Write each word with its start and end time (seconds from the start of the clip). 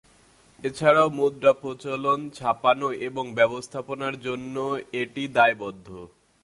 এছাড়াও 0.63 1.07
মুদ্রা 1.09 1.53
প্রচলন, 1.53 2.19
ছাপানো 2.29 2.87
এবং 3.07 3.25
ব্যবস্থাপনার 3.33 4.13
জন্যও 4.21 4.71
এটি 4.93 5.23
দায়বদ্ধ। 5.27 5.87